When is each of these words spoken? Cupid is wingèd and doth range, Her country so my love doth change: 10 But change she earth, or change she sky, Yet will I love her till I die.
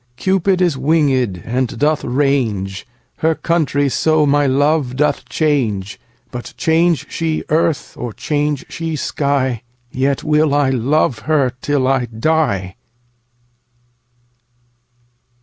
Cupid 0.15 0.63
is 0.63 0.77
wingèd 0.77 1.43
and 1.45 1.77
doth 1.77 2.03
range, 2.03 2.87
Her 3.17 3.35
country 3.35 3.87
so 3.87 4.25
my 4.25 4.47
love 4.47 4.95
doth 4.95 5.29
change: 5.29 5.99
10 6.31 6.31
But 6.31 6.53
change 6.57 7.07
she 7.11 7.43
earth, 7.49 7.95
or 7.95 8.11
change 8.11 8.65
she 8.67 8.95
sky, 8.95 9.61
Yet 9.91 10.23
will 10.23 10.55
I 10.55 10.71
love 10.71 11.19
her 11.29 11.51
till 11.61 11.87
I 11.87 12.05
die. 12.05 12.77